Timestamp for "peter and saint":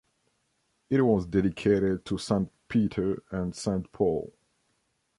2.67-3.91